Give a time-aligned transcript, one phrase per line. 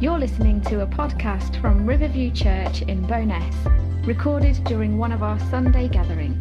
[0.00, 3.52] You're listening to a podcast from Riverview Church in Bowness,
[4.06, 6.40] recorded during one of our Sunday gatherings.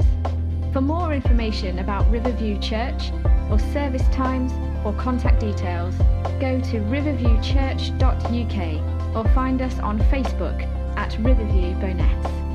[0.74, 3.12] For more information about Riverview Church,
[3.50, 4.52] or service times,
[4.86, 5.96] or contact details,
[6.40, 10.62] go to riverviewchurch.uk or find us on Facebook
[10.96, 12.47] at Riverview Bowness.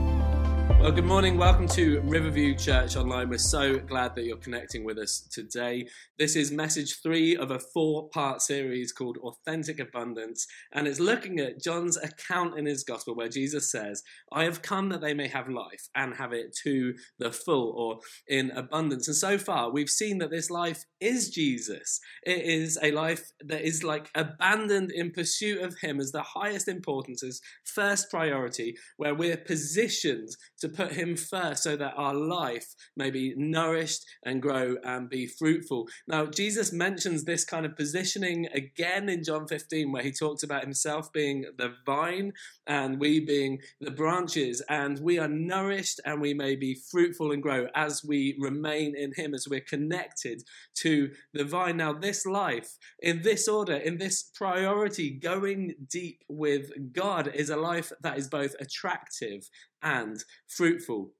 [0.81, 1.37] Well, good morning.
[1.37, 3.29] Welcome to Riverview Church Online.
[3.29, 5.87] We're so glad that you're connecting with us today.
[6.19, 11.39] This is message three of a four part series called Authentic Abundance, and it's looking
[11.39, 15.29] at John's account in his gospel where Jesus says, I have come that they may
[15.29, 19.07] have life and have it to the full or in abundance.
[19.07, 22.01] And so far, we've seen that this life is Jesus.
[22.25, 26.69] It is a life that is like abandoned in pursuit of Him as the highest
[26.69, 30.31] importance, as first priority, where we're positioned
[30.63, 35.27] to put Him first so that our life may be nourished and grow and be
[35.27, 35.89] fruitful.
[36.07, 40.63] Now, Jesus mentions this kind of positioning again in John 15, where He talks about
[40.63, 42.33] Himself being the vine
[42.67, 47.43] and we being the branches, and we are nourished and we may be fruitful and
[47.43, 50.45] grow as we remain in Him, as we're connected
[50.75, 51.77] to the vine.
[51.77, 57.57] Now, this life, in this order, in this priority, going deep with God, is a
[57.57, 59.51] life that is both attractive
[59.83, 61.13] and fruitful.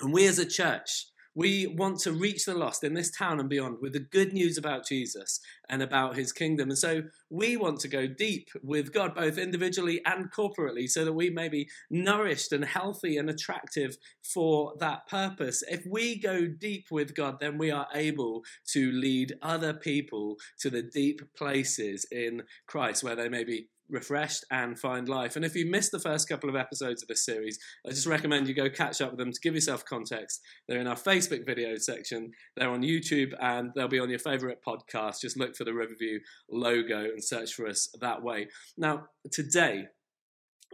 [0.00, 3.48] And we as a church, we want to reach the lost in this town and
[3.48, 6.70] beyond with the good news about Jesus and about his kingdom.
[6.70, 11.12] And so we want to go deep with God, both individually and corporately, so that
[11.12, 15.62] we may be nourished and healthy and attractive for that purpose.
[15.68, 20.70] If we go deep with God, then we are able to lead other people to
[20.70, 25.36] the deep places in Christ where they may be refreshed and find life.
[25.36, 28.48] And if you missed the first couple of episodes of this series, I just recommend
[28.48, 30.40] you go catch up with them to give yourself context.
[30.68, 34.60] They're in our Facebook video section, they're on YouTube, and they'll be on your favorite
[34.66, 35.20] podcast.
[35.20, 36.20] Just look for the Riverview
[36.50, 38.48] logo and search for us that way.
[38.76, 39.86] Now, today,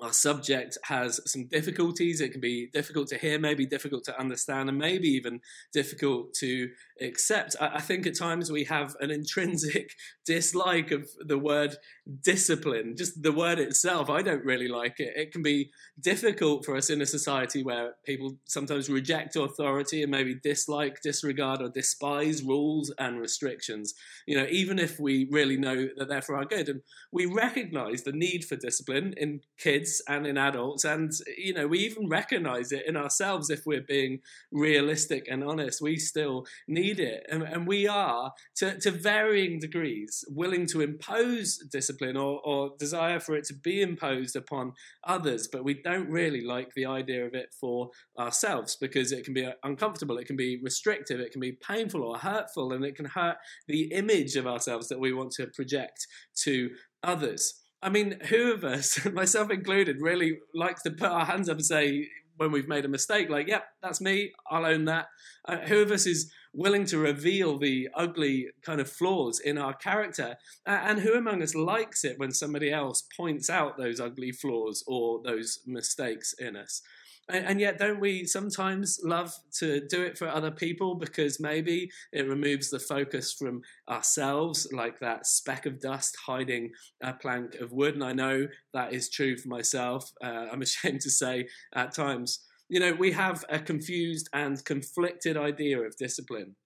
[0.00, 2.20] our subject has some difficulties.
[2.20, 5.40] It can be difficult to hear, maybe difficult to understand, and maybe even
[5.72, 6.70] difficult to
[7.02, 7.56] accept.
[7.60, 9.90] I think at times we have an intrinsic
[10.26, 11.76] dislike of the word
[12.22, 14.10] discipline, just the word itself.
[14.10, 15.12] I don't really like it.
[15.16, 15.70] It can be
[16.00, 21.62] difficult for us in a society where people sometimes reject authority and maybe dislike, disregard,
[21.62, 23.94] or despise rules and restrictions.
[24.26, 26.80] You know, even if we really know that they're for our good, and
[27.12, 31.78] we recognize the need for discipline in kids and in adults, and you know, we
[31.80, 34.20] even recognize it in ourselves if we're being
[34.50, 35.80] realistic and honest.
[35.80, 41.58] We still need it, and, and we are to, to varying degrees willing to impose
[41.70, 44.72] discipline discipline or, or desire for it to be imposed upon
[45.04, 49.34] others, but we don't really like the idea of it for ourselves because it can
[49.34, 53.06] be uncomfortable, it can be restrictive, it can be painful or hurtful, and it can
[53.06, 53.36] hurt
[53.68, 56.70] the image of ourselves that we want to project to
[57.02, 57.54] others.
[57.82, 61.66] I mean, who of us, myself included, really likes to put our hands up and
[61.66, 65.06] say, when we've made a mistake, like, yep, that's me, I'll own that.
[65.46, 69.74] Uh, who of us is willing to reveal the ugly kind of flaws in our
[69.74, 70.36] character?
[70.66, 75.20] And who among us likes it when somebody else points out those ugly flaws or
[75.22, 76.82] those mistakes in us?
[77.28, 82.28] And, yet, don't we sometimes love to do it for other people because maybe it
[82.28, 87.94] removes the focus from ourselves, like that speck of dust hiding a plank of wood?
[87.94, 90.12] And I know that is true for myself.
[90.22, 92.40] Uh, I'm ashamed to say at times.
[92.72, 96.56] You know, we have a confused and conflicted idea of discipline.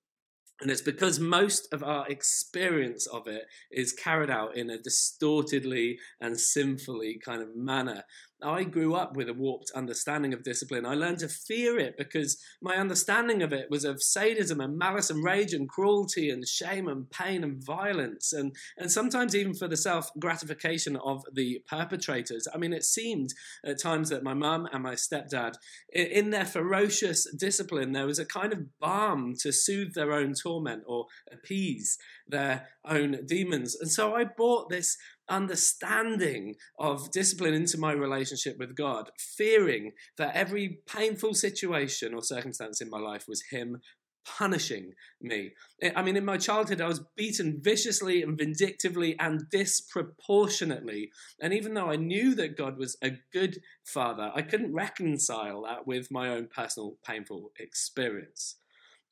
[0.60, 5.98] And it's because most of our experience of it is carried out in a distortedly
[6.20, 8.04] and sinfully kind of manner.
[8.42, 10.84] I grew up with a warped understanding of discipline.
[10.84, 15.08] I learned to fear it because my understanding of it was of sadism and malice
[15.08, 19.68] and rage and cruelty and shame and pain and violence and, and sometimes even for
[19.68, 22.46] the self gratification of the perpetrators.
[22.52, 23.32] I mean, it seemed
[23.64, 25.54] at times that my mum and my stepdad,
[25.92, 30.82] in their ferocious discipline, there was a kind of balm to soothe their own torment
[30.86, 31.98] or appease
[32.28, 33.76] their own demons.
[33.80, 34.96] And so I bought this
[35.28, 42.80] understanding of discipline into my relationship with God, fearing that every painful situation or circumstance
[42.80, 43.80] in my life was Him
[44.26, 45.52] punishing me.
[45.94, 51.10] I mean, in my childhood, I was beaten viciously and vindictively and disproportionately.
[51.40, 55.86] And even though I knew that God was a good father, I couldn't reconcile that
[55.86, 58.56] with my own personal painful experience.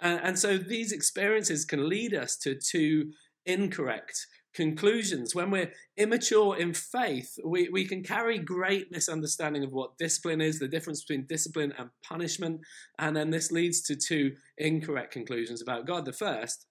[0.01, 3.13] And, so these experiences can lead us to two
[3.47, 5.35] incorrect conclusions.
[5.35, 10.59] When we're immature in faith, we, we can carry great misunderstanding of what discipline is,
[10.59, 12.61] the difference between discipline and punishment.
[12.99, 16.05] And then this leads to two incorrect conclusions about God.
[16.05, 16.67] The first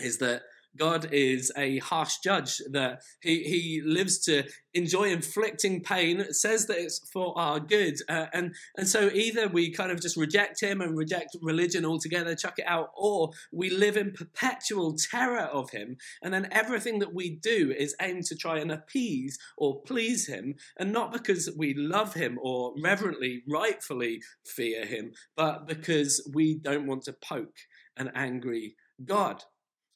[0.00, 0.42] is that
[0.76, 4.44] God is a harsh judge, that he, he lives to
[4.74, 7.94] enjoy inflicting pain, says that it's for our good.
[8.08, 12.34] Uh, and, and so either we kind of just reject him and reject religion altogether,
[12.34, 15.96] chuck it out, or we live in perpetual terror of him.
[16.22, 20.54] And then everything that we do is aimed to try and appease or please him.
[20.78, 26.86] And not because we love him or reverently, rightfully fear him, but because we don't
[26.86, 27.56] want to poke
[27.96, 29.42] an angry God.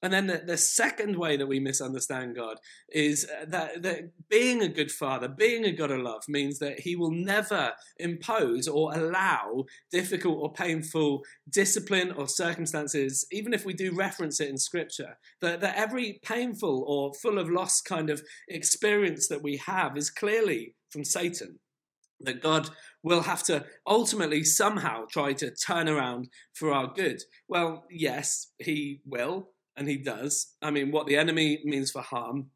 [0.02, 2.56] And then the, the second way that we misunderstand God
[2.90, 6.80] is uh, that, that being a good father, being a God of love, means that
[6.80, 13.74] he will never impose or allow difficult or painful discipline or circumstances, even if we
[13.74, 15.18] do reference it in scripture.
[15.40, 20.10] That, that every painful or full of loss kind of experience that we have is
[20.10, 21.58] clearly from Satan
[22.22, 22.68] that God
[23.02, 27.22] will have to ultimately somehow try to turn around for our good.
[27.48, 30.54] Well, yes, He will and he does.
[30.62, 32.50] I mean, what the enemy means for harm,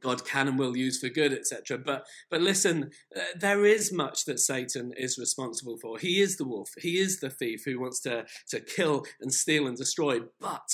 [0.00, 1.78] God can and will use for good, etc.
[1.78, 5.98] But but listen, uh, there is much that Satan is responsible for.
[5.98, 6.70] He is the wolf.
[6.78, 10.20] He is the thief who wants to to kill and steal and destroy.
[10.40, 10.68] But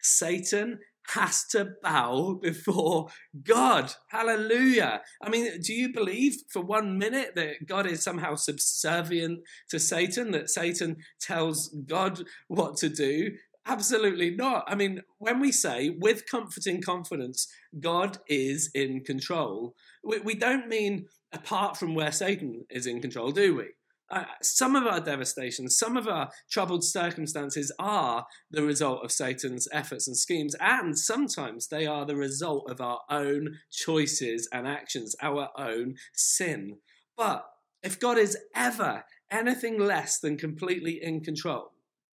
[0.00, 0.78] Satan
[1.08, 3.08] has to bow before
[3.42, 3.92] God.
[4.08, 5.02] Hallelujah.
[5.22, 9.40] I mean, do you believe for one minute that God is somehow subservient
[9.70, 13.32] to Satan, that Satan tells God what to do?
[13.66, 14.64] Absolutely not.
[14.66, 17.46] I mean, when we say with comforting confidence,
[17.78, 23.30] God is in control, we, we don't mean apart from where Satan is in control,
[23.30, 23.66] do we?
[24.10, 29.68] Uh, some of our devastation, some of our troubled circumstances are the result of Satan's
[29.70, 35.14] efforts and schemes, and sometimes they are the result of our own choices and actions,
[35.22, 36.78] our own sin.
[37.16, 37.46] But
[37.84, 41.70] if God is ever anything less than completely in control,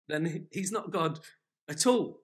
[0.08, 1.18] then he's not God
[1.68, 2.20] at all.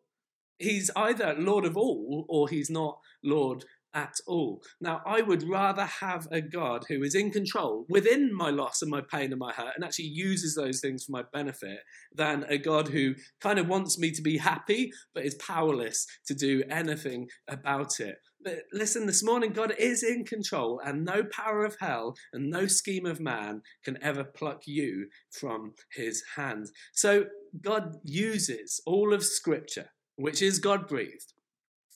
[0.58, 3.64] He's either Lord of all or he's not Lord
[3.94, 4.60] at all.
[4.80, 8.90] Now, I would rather have a God who is in control within my loss and
[8.90, 11.78] my pain and my hurt and actually uses those things for my benefit
[12.12, 16.34] than a God who kind of wants me to be happy but is powerless to
[16.34, 18.16] do anything about it.
[18.44, 22.66] But listen, this morning, God is in control, and no power of hell and no
[22.66, 26.66] scheme of man can ever pluck you from his hand.
[26.92, 27.24] So,
[27.60, 31.32] God uses all of Scripture, which is God breathed,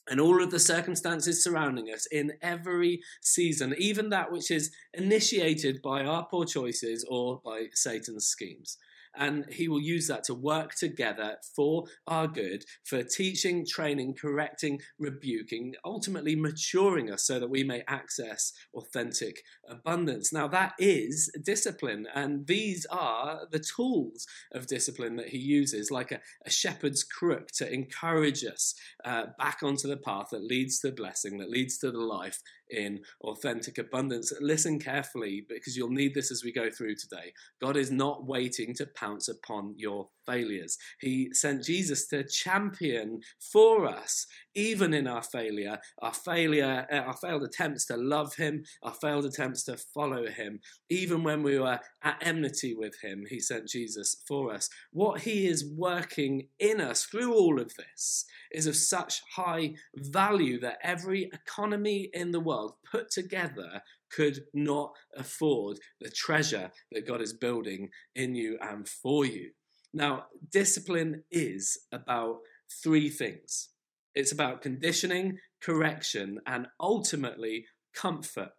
[0.09, 5.83] and all of the circumstances surrounding us in every season, even that which is initiated
[5.83, 8.79] by our poor choices or by Satan's schemes
[9.17, 14.81] and He will use that to work together for our good, for teaching, training, correcting,
[14.99, 20.33] rebuking, ultimately maturing us so that we may access authentic abundance.
[20.33, 26.13] Now, that is discipline, and these are the tools of discipline that He uses, like
[26.13, 30.93] a, a shepherd's crook to encourage us uh, back onto the path that leads to
[30.93, 32.41] blessing, that leads to the life
[32.71, 34.33] in authentic abundance.
[34.41, 37.33] Listen carefully because you'll need this as we go through today.
[37.61, 40.77] God is not waiting to pounce upon your failures.
[41.01, 47.17] He sent Jesus to champion for us, even in our failure, our failure, uh, our
[47.17, 50.61] failed attempts to love Him, our failed attempts to follow Him.
[50.91, 54.69] Even when we were at enmity with Him, He sent Jesus for us.
[54.93, 60.61] What He is working in us through all of this is of such high value
[60.61, 67.21] that every economy in the world put together could not afford the treasure that God
[67.21, 69.51] is building in you and for you.
[69.93, 72.41] Now, discipline is about
[72.83, 73.71] three things
[74.15, 78.51] it's about conditioning, correction, and ultimately comfort.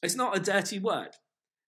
[0.00, 1.10] It's not a dirty word.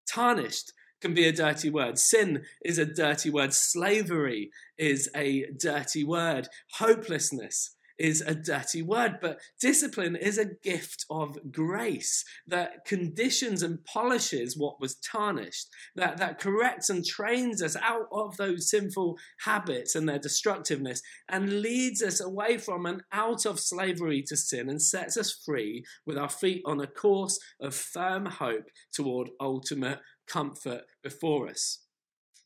[0.06, 1.98] Tarnished can be a dirty word.
[1.98, 3.54] Sin is a dirty word.
[3.54, 6.48] Slavery is a dirty word.
[6.74, 13.84] Hopelessness is a dirty word, but discipline is a gift of grace that conditions and
[13.84, 19.94] polishes what was tarnished, that, that corrects and trains us out of those sinful habits
[19.94, 24.80] and their destructiveness and leads us away from and out of slavery to sin and
[24.80, 30.82] sets us free with our feet on a course of firm hope toward ultimate comfort
[31.02, 31.80] before us.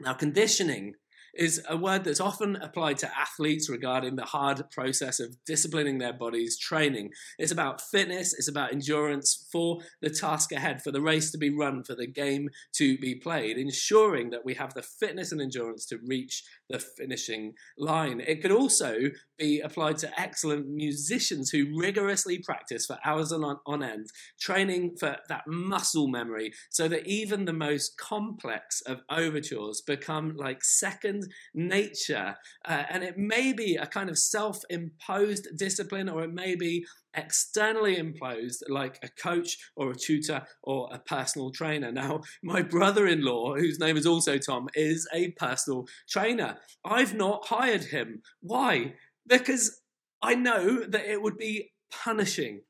[0.01, 0.95] Now, conditioning
[1.35, 6.13] is a word that's often applied to athletes regarding the hard process of disciplining their
[6.13, 7.11] bodies, training.
[7.39, 11.51] It's about fitness, it's about endurance for the task ahead, for the race to be
[11.51, 15.87] run, for the game to be played, ensuring that we have the fitness and endurance
[15.87, 18.21] to reach the finishing line.
[18.21, 18.97] It could also
[19.39, 24.07] be applied to excellent musicians who rigorously practice for hours on, end,
[24.41, 30.65] training for that muscle memory so that even the most complex of overtures become like
[30.65, 31.22] second
[31.55, 32.37] nature.
[32.65, 36.85] Uh, and it may be a kind of self imposed discipline, or it may be
[37.15, 41.93] externally imposed, like a coach or a tutor or a personal trainer.
[41.93, 46.59] Now, my brother in law, whose name is also Tom, is a personal trainer.
[46.85, 48.23] I've not hired him.
[48.41, 48.95] Why?
[49.27, 49.81] Because
[50.23, 52.63] I know that it would be punishing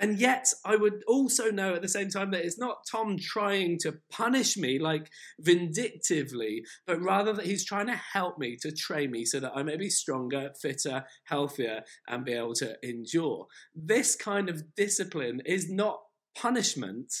[0.00, 3.78] and yet, I would also know at the same time that it's not Tom trying
[3.80, 9.10] to punish me like vindictively, but rather that he's trying to help me to train
[9.10, 13.46] me so that I may be stronger, fitter, healthier, and be able to endure.
[13.74, 16.00] This kind of discipline is not
[16.36, 17.12] punishment,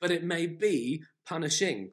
[0.00, 1.92] but it may be punishing.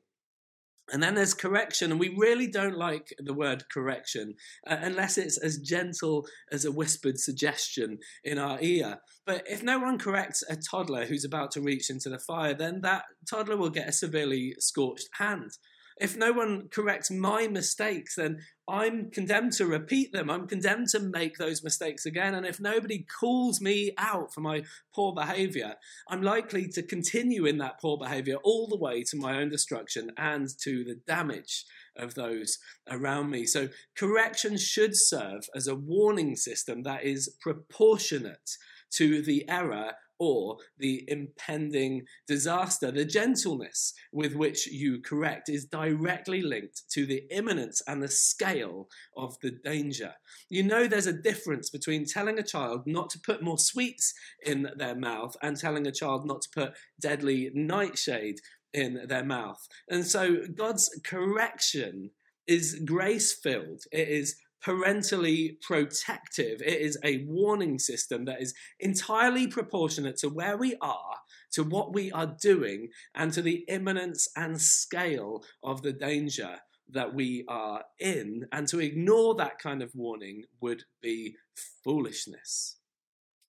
[0.92, 4.36] And then there's correction, and we really don't like the word correction
[4.68, 9.00] uh, unless it's as gentle as a whispered suggestion in our ear.
[9.26, 12.82] But if no one corrects a toddler who's about to reach into the fire, then
[12.82, 15.52] that toddler will get a severely scorched hand.
[16.00, 20.30] If no one corrects my mistakes, then I'm condemned to repeat them.
[20.30, 22.36] I'm condemned to make those mistakes again.
[22.36, 24.64] And if nobody calls me out for my
[24.96, 25.76] poor behavior,
[26.10, 30.12] I'm likely to continue in that poor behavior all the way to my own destruction
[30.18, 31.66] and to the damage
[31.98, 32.58] of those
[32.90, 33.46] around me.
[33.46, 38.58] So, correction should serve as a warning system that is proportionate
[38.92, 42.92] to the error or the impending disaster.
[42.92, 48.88] The gentleness with which you correct is directly linked to the imminence and the scale
[49.18, 50.14] of the danger.
[50.48, 54.14] You know, there's a difference between telling a child not to put more sweets
[54.46, 58.42] in their mouth and telling a child not to put deadly nightshade
[58.76, 59.68] in their mouth.
[59.90, 62.12] And so God's correction
[62.46, 66.62] is grace filled, it is parentally protective.
[66.62, 71.16] It is a warning system that is entirely proportionate to where we are,
[71.54, 76.58] to what we are doing, and to the imminence and scale of the danger
[76.90, 78.46] that we are in.
[78.52, 81.36] And to ignore that kind of warning would be
[81.84, 82.78] foolishness.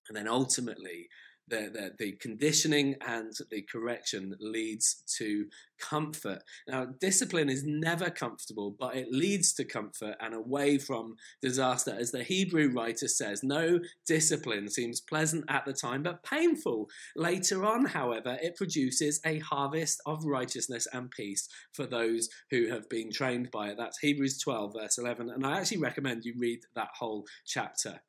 [0.07, 1.07] And then ultimately,
[1.47, 5.47] the, the, the, conditioning and the correction leads to
[5.79, 6.41] comfort.
[6.67, 11.95] Now, discipline is never comfortable, but it leads to comfort and away from disaster.
[11.99, 16.89] As the Hebrew writer says, no discipline seems pleasant at the time, but painful.
[17.15, 22.87] Later on, however, it produces a harvest of righteousness and peace for those who have
[22.89, 23.77] been trained by it.
[23.77, 25.29] That's Hebrews 12, verse 11.
[25.29, 28.01] And I actually recommend you read that whole chapter.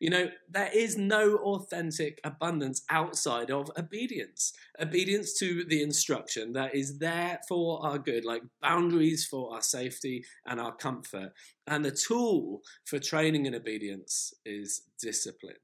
[0.00, 4.52] You know, there is no authentic abundance outside of obedience.
[4.80, 10.24] Obedience to the instruction that is there for our good, like boundaries for our safety
[10.46, 11.32] and our comfort.
[11.66, 15.56] And the tool for training in obedience is discipline.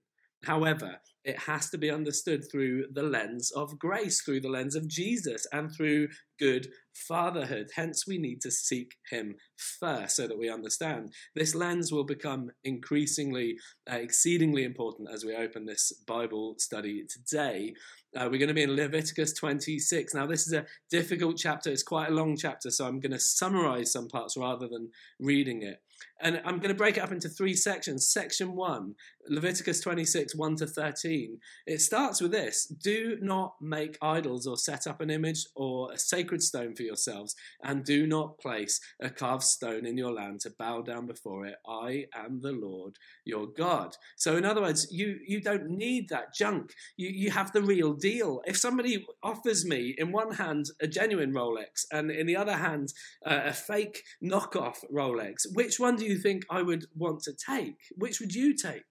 [0.44, 4.88] However, it has to be understood through the lens of grace, through the lens of
[4.88, 6.08] Jesus, and through
[6.38, 7.68] good fatherhood.
[7.76, 9.36] Hence, we need to seek Him
[9.78, 11.12] first so that we understand.
[11.36, 13.56] This lens will become increasingly,
[13.90, 17.74] uh, exceedingly important as we open this Bible study today.
[18.16, 20.14] Uh, we're going to be in Leviticus 26.
[20.14, 23.20] Now, this is a difficult chapter, it's quite a long chapter, so I'm going to
[23.20, 25.80] summarize some parts rather than reading it.
[26.22, 28.06] And I'm going to break it up into three sections.
[28.06, 28.94] Section one,
[29.28, 31.38] Leviticus 26, 1 to 13.
[31.66, 35.98] It starts with this Do not make idols or set up an image or a
[35.98, 40.52] sacred stone for yourselves, and do not place a carved stone in your land to
[40.58, 41.56] bow down before it.
[41.66, 43.96] I am the Lord your God.
[44.16, 46.72] So, in other words, you, you don't need that junk.
[46.96, 48.42] You, you have the real deal.
[48.46, 52.92] If somebody offers me, in one hand, a genuine Rolex, and in the other hand,
[53.26, 57.76] uh, a fake knockoff Rolex, which one do you think I would want to take?
[57.96, 58.84] Which would you take?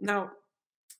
[0.00, 0.30] Now,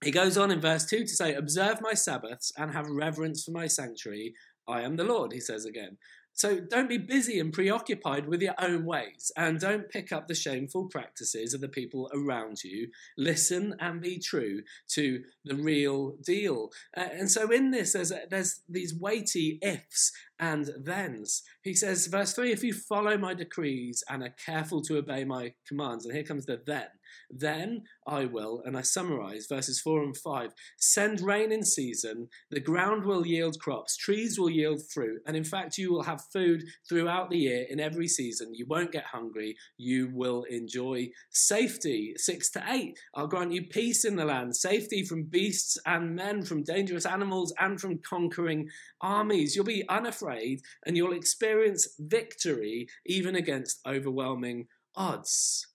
[0.05, 3.53] he goes on in verse 2 to say, Observe my Sabbaths and have reverence for
[3.53, 4.35] my sanctuary.
[4.69, 5.97] I am the Lord, he says again.
[6.37, 10.35] So don't be busy and preoccupied with your own ways, and don't pick up the
[10.35, 12.89] shameful practices of the people around you.
[13.17, 16.71] Listen and be true to the real deal.
[16.95, 21.43] Uh, and so in this, there's, a, there's these weighty ifs and thens.
[21.63, 25.55] He says, verse 3 If you follow my decrees and are careful to obey my
[25.67, 26.89] commands, and here comes the then,
[27.31, 32.61] then I will, and I summarize verses 4 and 5 send rain in season, the
[32.61, 36.65] ground will yield crops, trees will yield fruit, and in fact, you will have food
[36.89, 38.55] throughout the year in every season.
[38.55, 42.15] You won't get hungry, you will enjoy safety.
[42.17, 46.43] 6 to 8 I'll grant you peace in the land, safety from beasts and men,
[46.43, 48.69] from dangerous animals, and from conquering
[49.01, 49.55] armies.
[49.55, 55.67] You'll be unafraid and you'll experience victory even against overwhelming odds.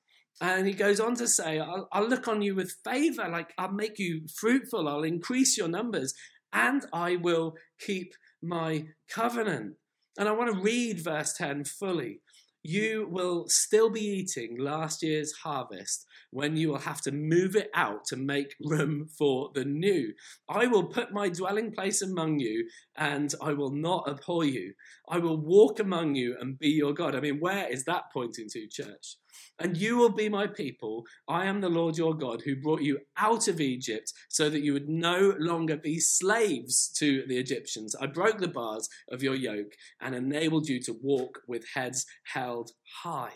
[0.42, 3.72] And he goes on to say, I'll, I'll, look on you with favor, like I'll
[3.72, 6.16] make you fruitful, I'll increase your numbers,
[6.52, 9.76] and I will keep my covenant.
[10.18, 12.22] And I want to read verse 10 fully.
[12.64, 17.70] You will still be eating last year's harvest when you will have to move it
[17.76, 20.14] out to make room for the new.
[20.50, 24.74] I will put my dwelling place among you, and I will not abhor you.
[25.08, 27.16] I will walk among you and be your God.
[27.16, 29.18] I mean, where is that pointing to, church?
[29.60, 31.06] And you will be my people.
[31.28, 34.74] I am the Lord your God who brought you out of Egypt so that you
[34.74, 37.96] would no longer be slaves to the Egyptians.
[38.00, 42.72] I broke the bars of your yoke and enabled you to walk with heads held
[43.04, 43.34] high.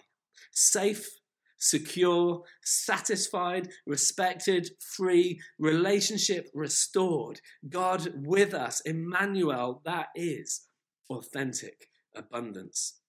[0.52, 1.08] Safe,
[1.58, 7.42] secure, satisfied, respected, free, relationship restored.
[7.70, 10.68] God with us, Emmanuel, that is
[11.10, 13.00] authentic abundance.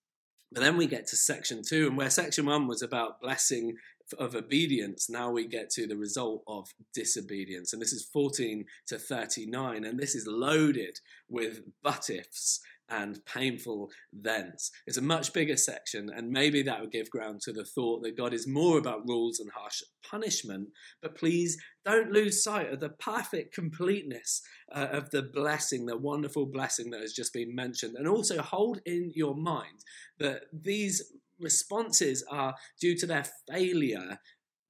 [0.53, 3.77] But then we get to section two, and where section one was about blessing
[4.19, 7.73] of obedience, now we get to the result of disobedience.
[7.73, 13.91] And this is 14 to 39, and this is loaded with but ifs and painful
[14.23, 14.71] thens.
[14.87, 18.17] It's a much bigger section, and maybe that would give ground to the thought that
[18.17, 20.69] God is more about rules and harsh punishment.
[21.03, 26.47] But please don't lose sight of the perfect completeness uh, of the blessing, the wonderful
[26.47, 27.97] blessing that has just been mentioned.
[27.97, 29.81] And also hold in your mind
[30.19, 34.19] that these responses are due to their failure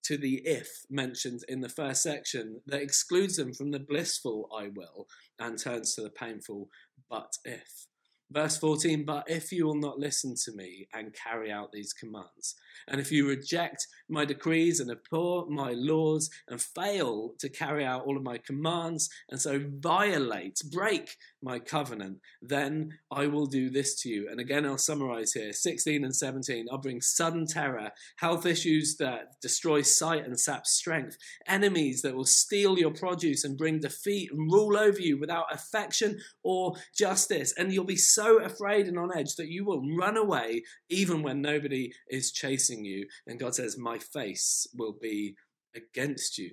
[0.04, 4.68] to the if mentioned in the first section that excludes them from the blissful I
[4.74, 5.08] will
[5.38, 6.68] and turns to the painful
[7.10, 7.86] but if.
[8.30, 12.56] Verse 14, but if you will not listen to me and carry out these commands,
[12.88, 18.04] and if you reject my decrees and abhor my laws and fail to carry out
[18.04, 23.94] all of my commands, and so violate, break my covenant, then I will do this
[24.02, 24.28] to you.
[24.28, 26.66] And again, I'll summarize here 16 and 17.
[26.70, 31.16] I'll bring sudden terror, health issues that destroy sight and sap strength,
[31.46, 36.18] enemies that will steal your produce and bring defeat and rule over you without affection
[36.42, 37.54] or justice.
[37.56, 41.42] And you'll be so afraid and on edge that you will run away even when
[41.42, 43.06] nobody is chasing you.
[43.26, 45.36] And God says, My face will be
[45.74, 46.50] against you.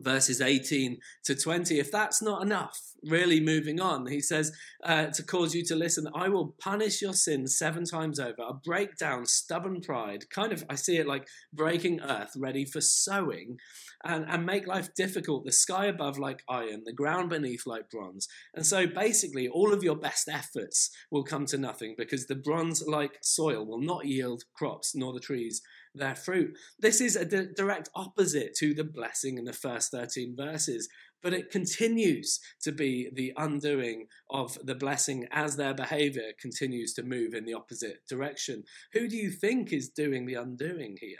[0.00, 1.78] Verses 18 to 20.
[1.78, 4.52] If that's not enough, really moving on, he says
[4.84, 8.36] uh, to cause you to listen, I will punish your sins seven times over.
[8.40, 10.30] I'll break down stubborn pride.
[10.30, 13.58] Kind of, I see it like breaking earth ready for sowing
[14.04, 15.44] and, and make life difficult.
[15.44, 18.28] The sky above like iron, the ground beneath like bronze.
[18.54, 22.82] And so basically, all of your best efforts will come to nothing because the bronze
[22.86, 25.62] like soil will not yield crops, nor the trees
[25.94, 26.56] their fruit.
[26.78, 30.88] This is a di- direct opposite to the blessing in the first 13 verses,
[31.22, 37.02] but it continues to be the undoing of the blessing as their behavior continues to
[37.02, 38.64] move in the opposite direction.
[38.92, 41.18] Who do you think is doing the undoing here?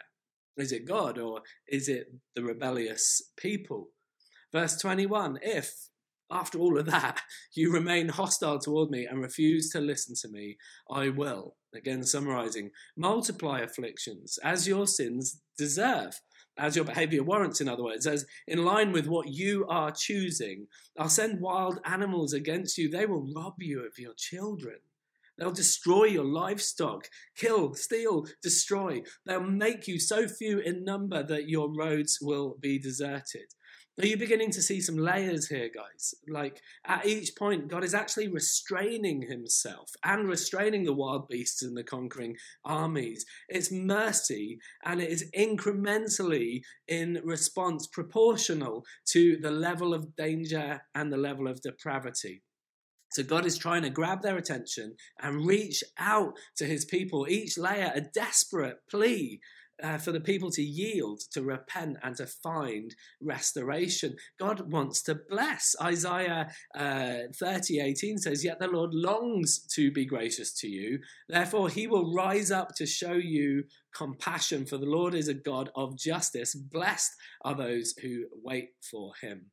[0.57, 3.89] Is it God or is it the rebellious people?
[4.53, 5.73] Verse 21 If
[6.31, 7.21] after all of that,
[7.55, 10.57] you remain hostile toward me and refuse to listen to me,
[10.91, 16.21] I will, again summarizing, multiply afflictions as your sins deserve,
[16.59, 20.67] as your behavior warrants, in other words, as in line with what you are choosing.
[20.99, 24.77] I'll send wild animals against you, they will rob you of your children.
[25.39, 29.03] They'll destroy your livestock, kill, steal, destroy.
[29.25, 33.55] They'll make you so few in number that your roads will be deserted.
[34.01, 36.15] Are you beginning to see some layers here, guys?
[36.27, 41.77] Like at each point, God is actually restraining himself and restraining the wild beasts and
[41.77, 43.27] the conquering armies.
[43.51, 51.13] It's mercy and it is incrementally in response proportional to the level of danger and
[51.13, 52.43] the level of depravity.
[53.11, 57.59] So God is trying to grab their attention and reach out to his people, each
[57.59, 59.41] layer a desperate plea
[59.83, 64.17] uh, for the people to yield, to repent, and to find restoration.
[64.39, 65.75] God wants to bless.
[65.81, 71.01] Isaiah uh, 30 18 says, Yet the Lord longs to be gracious to you.
[71.29, 73.65] Therefore, he will rise up to show you
[73.95, 76.55] compassion, for the Lord is a God of justice.
[76.55, 77.13] Blessed
[77.45, 79.47] are those who wait for him.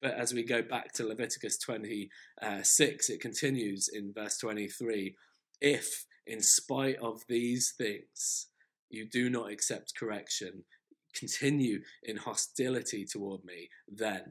[0.00, 5.14] But as we go back to Leviticus 26, it continues in verse 23
[5.60, 8.48] If, in spite of these things,
[8.90, 10.64] you do not accept correction,
[11.14, 14.22] continue in hostility toward me, then,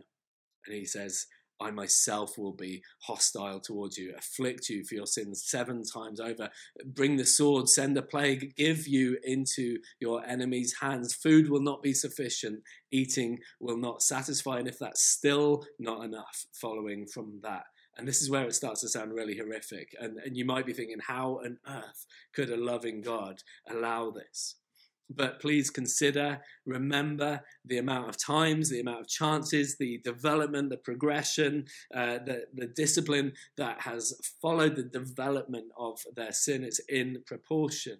[0.66, 1.26] and he says,
[1.62, 6.50] I myself will be hostile towards you, afflict you for your sins seven times over,
[6.86, 11.14] bring the sword, send a plague, give you into your enemy's hands.
[11.14, 12.60] Food will not be sufficient,
[12.92, 14.60] eating will not satisfy.
[14.60, 17.64] And if that's still not enough, following from that,
[17.98, 19.96] and this is where it starts to sound really horrific.
[20.00, 24.56] And, and you might be thinking, how on earth could a loving God allow this?
[25.10, 30.78] But please consider, remember the amount of times, the amount of chances, the development, the
[30.78, 36.64] progression, uh, the, the discipline that has followed the development of their sin.
[36.64, 38.00] It's in proportion.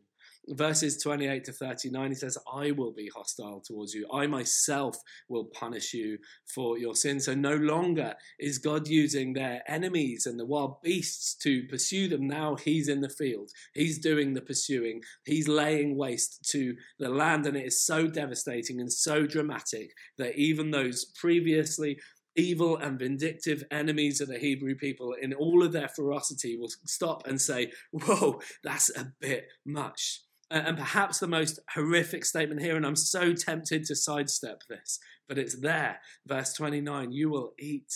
[0.50, 4.06] Verses 28 to 39, he says, I will be hostile towards you.
[4.14, 4.98] I myself
[5.30, 6.18] will punish you
[6.54, 7.22] for your sin.
[7.22, 12.28] So no longer is God using their enemies and the wild beasts to pursue them.
[12.28, 13.52] Now he's in the field.
[13.74, 15.02] He's doing the pursuing.
[15.26, 17.46] He's laying waste to the land.
[17.46, 21.98] And it is so devastating and so dramatic that even those previously
[22.36, 27.28] evil and vindictive enemies of the Hebrew people, in all of their ferocity, will stop
[27.28, 30.22] and say, Whoa, that's a bit much.
[30.54, 35.00] Uh, and perhaps the most horrific statement here, and I'm so tempted to sidestep this,
[35.28, 36.00] but it's there.
[36.28, 37.92] Verse 29 You will eat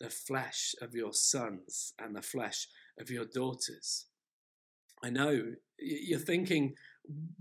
[0.00, 2.66] the flesh of your sons and the flesh
[2.98, 4.06] of your daughters.
[5.04, 6.74] I know you're thinking,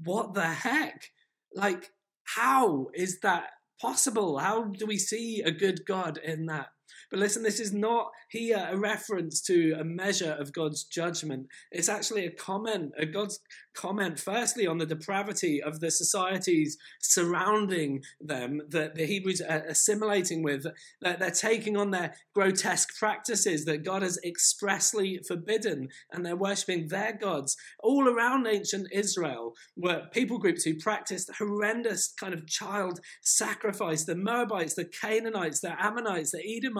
[0.04, 1.12] what the heck?
[1.56, 1.92] Like,
[2.36, 3.52] how is that
[3.82, 4.40] possible?
[4.40, 6.68] How do we see a good God in that?
[7.10, 11.47] But listen, this is not here a reference to a measure of God's judgment.
[11.71, 13.39] It's actually a comment, a God's
[13.73, 20.43] comment, firstly, on the depravity of the societies surrounding them that the Hebrews are assimilating
[20.43, 20.65] with,
[21.02, 26.88] that they're taking on their grotesque practices that God has expressly forbidden, and they're worshipping
[26.88, 27.56] their gods.
[27.80, 34.15] All around ancient Israel were people groups who practiced horrendous kind of child sacrifice the
[34.15, 36.77] Moabites, the Canaanites, the Ammonites, the Edomites,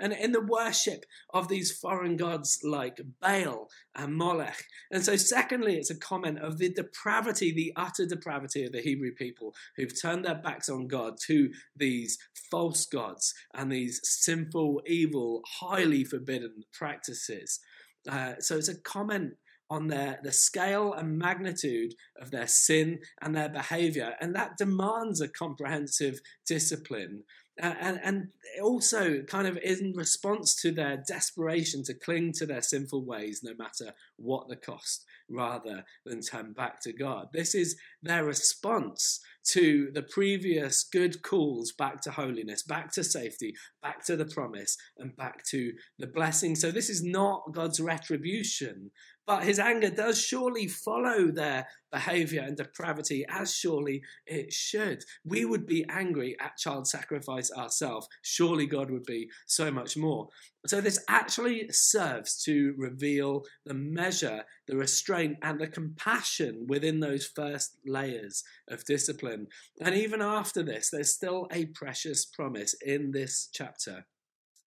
[0.00, 4.64] and in the worship of these foreign gods like Baal and Molech.
[4.90, 9.12] And so, secondly, it's a comment of the depravity, the utter depravity of the Hebrew
[9.12, 12.18] people who've turned their backs on God to these
[12.50, 17.60] false gods and these sinful, evil, highly forbidden practices.
[18.08, 19.34] Uh, so, it's a comment
[19.70, 25.20] on their the scale and magnitude of their sin and their behavior and that demands
[25.20, 27.22] a comprehensive discipline
[27.58, 28.28] and, and
[28.62, 33.52] also kind of in response to their desperation to cling to their sinful ways no
[33.58, 37.28] matter what the cost rather than turn back to god.
[37.32, 43.54] This is their response to the previous good calls back to holiness back to safety
[43.82, 46.54] back to the promise and back to the blessing.
[46.54, 48.90] So this is not god's retribution
[49.28, 55.04] but his anger does surely follow their behavior and depravity, as surely it should.
[55.22, 58.08] We would be angry at child sacrifice ourselves.
[58.22, 60.28] Surely God would be so much more.
[60.66, 67.26] So, this actually serves to reveal the measure, the restraint, and the compassion within those
[67.26, 69.48] first layers of discipline.
[69.78, 74.06] And even after this, there's still a precious promise in this chapter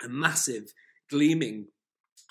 [0.04, 0.74] a massive,
[1.10, 1.68] gleaming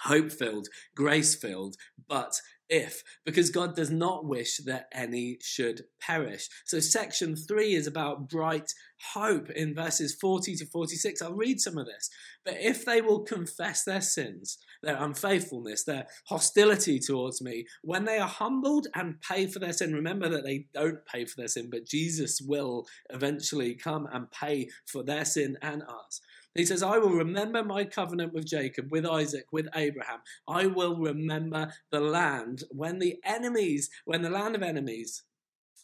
[0.05, 1.77] hope filled, grace filled,
[2.09, 6.49] but if, because God does not wish that any should perish.
[6.65, 8.73] So, section three is about bright
[9.13, 11.21] hope in verses 40 to 46.
[11.21, 12.09] I'll read some of this.
[12.45, 18.19] But if they will confess their sins, their unfaithfulness, their hostility towards me, when they
[18.19, 21.69] are humbled and pay for their sin, remember that they don't pay for their sin,
[21.71, 26.21] but Jesus will eventually come and pay for their sin and ours.
[26.61, 30.19] He says, I will remember my covenant with Jacob, with Isaac, with Abraham.
[30.47, 35.23] I will remember the land when the enemies, when the land of enemies,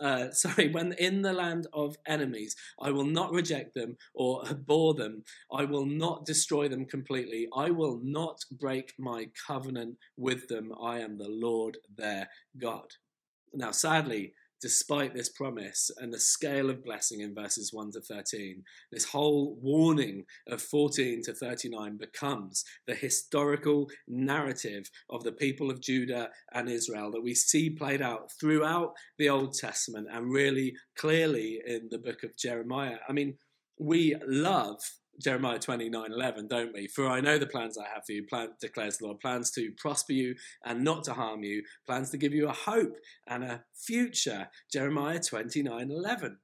[0.01, 4.93] uh, sorry, when in the land of enemies, I will not reject them or abhor
[4.93, 5.25] them.
[5.51, 7.49] I will not destroy them completely.
[7.57, 10.75] I will not break my covenant with them.
[10.79, 12.93] I am the Lord their God.
[13.55, 14.35] Now, sadly,
[14.67, 19.57] despite this promise and the scale of blessing in verses 1 to 13, this whole
[19.63, 26.69] warning of 14 to 39 becomes the historical narrative of the people of Judah and
[26.69, 31.99] Israel that we see played out throughout the Old Testament and really clearly in the
[31.99, 32.99] book of Jeremiah.
[33.09, 33.39] I mean,
[33.79, 34.81] we love
[35.21, 36.89] Jeremiah 29 11, don't we?
[36.89, 39.71] For I know the plans I have for you, plan, declares the Lord, plans to
[39.79, 43.65] prosper you and not to harm you, plans to give you a hope and a
[43.75, 44.49] future.
[44.73, 46.39] Jeremiah 29 11.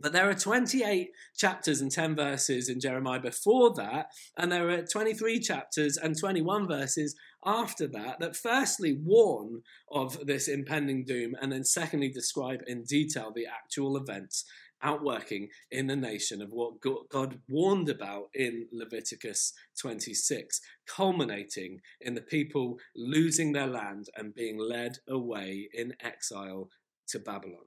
[0.00, 4.06] But there are 28 chapters and 10 verses in Jeremiah before that,
[4.38, 10.48] and there are 23 chapters and 21 verses after that that firstly warn of this
[10.48, 14.44] impending doom and then secondly describe in detail the actual events
[14.82, 22.20] outworking in the nation of what God warned about in Leviticus 26, culminating in the
[22.20, 26.68] people losing their land and being led away in exile
[27.08, 27.64] to Babylon.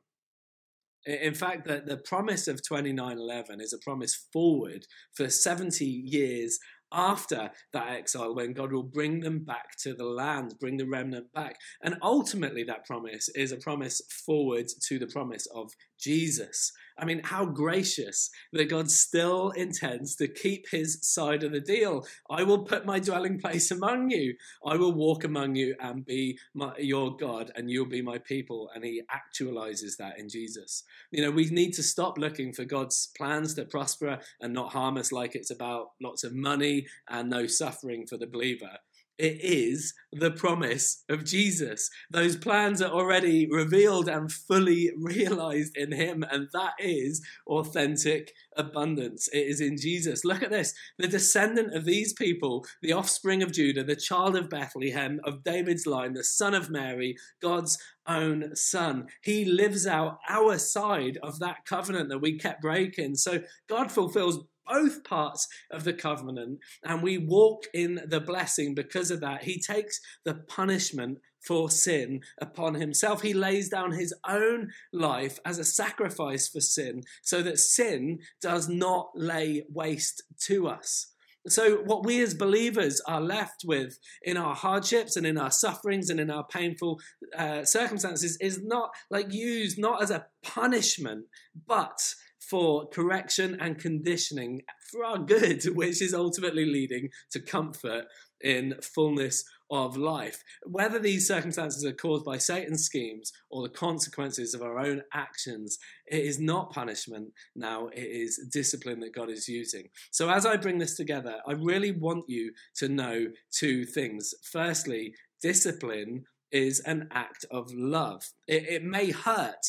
[1.05, 6.59] In fact, the, the promise of 2911 is a promise forward for 70 years
[6.93, 11.33] after that exile when God will bring them back to the land, bring the remnant
[11.33, 11.57] back.
[11.81, 17.21] And ultimately, that promise is a promise forward to the promise of Jesus I mean,
[17.23, 22.05] how gracious that God still intends to keep his side of the deal.
[22.29, 24.35] I will put my dwelling place among you.
[24.65, 28.69] I will walk among you and be my, your God, and you'll be my people.
[28.75, 30.83] And he actualizes that in Jesus.
[31.11, 34.97] You know, we need to stop looking for God's plans to prosper and not harm
[34.97, 38.77] us like it's about lots of money and no suffering for the believer.
[39.17, 41.89] It is the promise of Jesus.
[42.09, 49.27] Those plans are already revealed and fully realized in Him, and that is authentic abundance.
[49.31, 50.25] It is in Jesus.
[50.25, 54.49] Look at this the descendant of these people, the offspring of Judah, the child of
[54.49, 59.07] Bethlehem, of David's line, the son of Mary, God's own son.
[59.21, 63.15] He lives out our side of that covenant that we kept breaking.
[63.15, 69.11] So God fulfills both parts of the covenant and we walk in the blessing because
[69.11, 69.43] of that.
[69.43, 73.21] He takes the punishment for sin upon himself.
[73.21, 78.69] He lays down his own life as a sacrifice for sin so that sin does
[78.69, 81.13] not lay waste to us.
[81.45, 86.09] So, what we as believers are left with in our hardships and in our sufferings
[86.09, 87.01] and in our painful
[87.37, 91.25] uh, circumstances is not like used not as a punishment,
[91.67, 92.15] but
[92.49, 98.05] for correction and conditioning for our good, which is ultimately leading to comfort
[98.41, 100.43] in fullness of life.
[100.65, 105.79] Whether these circumstances are caused by Satan's schemes or the consequences of our own actions,
[106.05, 109.89] it is not punishment now, it is discipline that God is using.
[110.11, 114.33] So, as I bring this together, I really want you to know two things.
[114.43, 119.65] Firstly, discipline is an act of love, it, it may hurt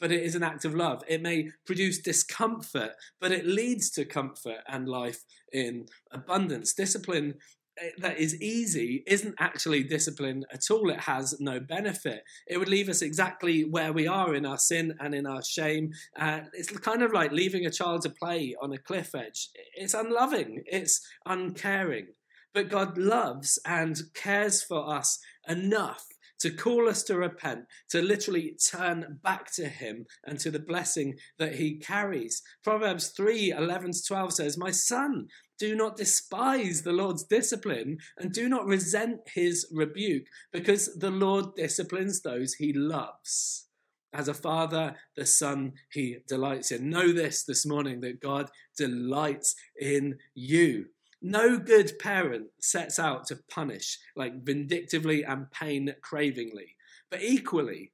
[0.00, 1.02] but it is an act of love.
[1.08, 6.72] It may produce discomfort, but it leads to comfort and life in abundance.
[6.74, 7.34] Discipline
[7.80, 10.90] eh, that is easy isn't actually discipline at all.
[10.90, 12.22] It has no benefit.
[12.46, 15.92] It would leave us exactly where we are in our sin and in our shame.
[16.18, 19.50] Uh, it's kind of like leaving a child to play on a cliff edge.
[19.74, 22.08] It's unloving, it's uncaring.
[22.54, 26.04] But God loves and cares for us enough
[26.40, 31.16] to call us to repent, to literally turn back to Him and to the blessing
[31.38, 32.42] that He carries.
[32.62, 38.32] Proverbs 3 11 to 12 says, My son, do not despise the Lord's discipline and
[38.32, 43.68] do not resent His rebuke, because the Lord disciplines those He loves.
[44.12, 46.88] As a father, the son he delights in.
[46.88, 50.86] Know this this morning that God delights in you.
[51.20, 56.76] No good parent sets out to punish, like vindictively and pain cravingly.
[57.10, 57.92] But equally,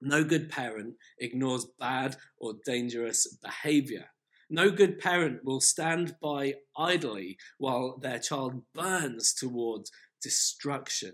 [0.00, 4.06] no good parent ignores bad or dangerous behavior.
[4.50, 11.12] No good parent will stand by idly while their child burns towards destruction.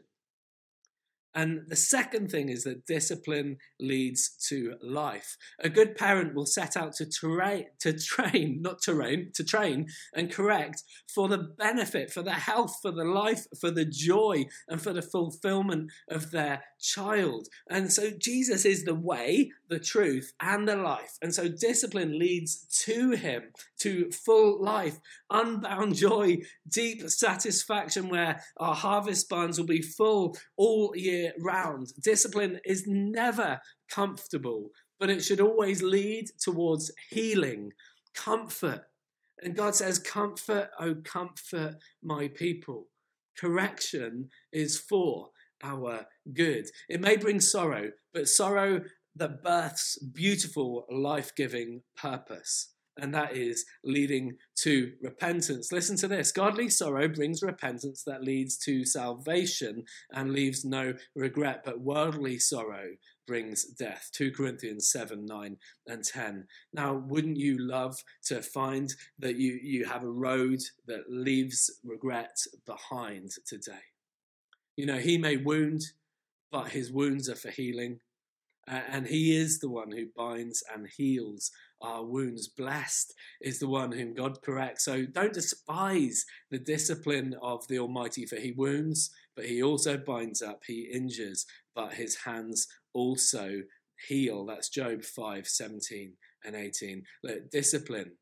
[1.35, 5.37] And the second thing is that discipline leads to life.
[5.61, 10.83] A good parent will set out to, to train, not terrain, to train and correct
[11.13, 15.03] for the benefit, for the health, for the life, for the joy, and for the
[15.03, 17.49] fulfillment of their child.
[17.69, 21.19] And so Jesus is the way, the truth, and the life.
[21.23, 23.45] And so discipline leads to him,
[23.81, 24.99] to full life,
[25.31, 31.89] unbound joy, deep satisfaction, where our harvest barns will be full all year round.
[32.03, 37.73] Discipline is never comfortable, but it should always lead towards healing,
[38.15, 38.83] comfort.
[39.43, 42.89] And God says, Comfort, oh, comfort my people.
[43.39, 45.31] Correction is for
[45.63, 46.67] our good.
[46.89, 48.83] It may bring sorrow, but sorrow
[49.19, 55.73] that births beautiful, life giving purpose and that is leading to repentance.
[55.73, 61.63] Listen to this godly sorrow brings repentance that leads to salvation and leaves no regret,
[61.65, 62.89] but worldly sorrow
[63.27, 64.11] brings death.
[64.15, 66.47] 2 Corinthians 7 9 and 10.
[66.73, 72.37] Now, wouldn't you love to find that you, you have a road that leaves regret
[72.67, 73.85] behind today?
[74.77, 75.83] You know, he may wound,
[76.51, 78.01] but his wounds are for healing.
[78.69, 81.51] And he is the one who binds and heals
[81.81, 82.49] our wounds.
[82.49, 84.85] Blessed is the one whom God corrects.
[84.85, 90.43] So don't despise the discipline of the Almighty, for he wounds, but he also binds
[90.43, 93.63] up, he injures, but his hands also
[94.07, 94.45] heal.
[94.45, 96.13] That's Job 5 17
[96.45, 97.03] and 18.
[97.23, 98.13] Look, discipline,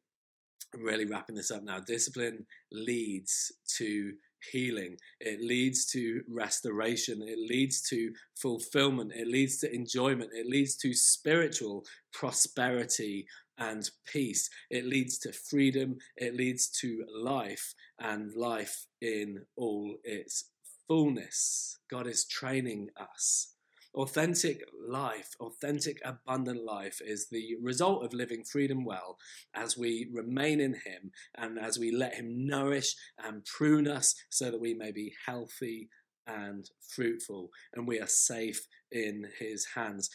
[0.75, 1.81] I'm really wrapping this up now.
[1.81, 4.13] Discipline leads to
[4.51, 4.97] healing.
[5.21, 7.23] It leads to restoration.
[7.23, 9.13] It leads to fulfillment.
[9.15, 10.31] It leads to enjoyment.
[10.35, 13.27] It leads to spiritual prosperity
[13.59, 14.49] and peace.
[14.71, 15.97] It leads to freedom.
[16.17, 20.51] It leads to life and life in all its
[20.89, 21.79] fullness.
[21.91, 23.56] God is training us.
[23.97, 29.17] Authentic life, authentic, abundant life, is the result of living freedom well
[29.55, 34.51] as we remain in Him and as we let Him nourish and prune us so
[34.51, 35.89] that we may be healthy
[36.27, 40.11] and fruitful and we are safe in His hands.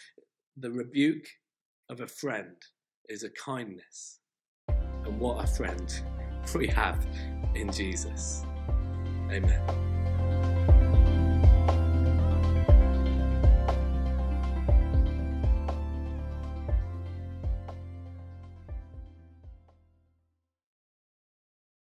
[0.55, 1.25] The rebuke
[1.89, 2.55] of a friend
[3.09, 4.19] is a kindness.
[4.67, 5.91] And what a friend
[6.55, 7.03] we have
[7.55, 8.43] in Jesus.
[9.31, 9.90] Amen.